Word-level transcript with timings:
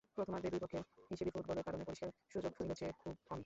প্রথমার্ধে 0.17 0.49
দুই 0.49 0.61
পক্ষের 0.63 0.83
হিসেবি 1.11 1.31
ফুটবলের 1.35 1.65
কারণে 1.67 1.83
পরিষ্কার 1.87 2.09
সুযোগ 2.33 2.51
মিলেছে 2.59 2.85
খুব 3.01 3.15
কমই। 3.27 3.39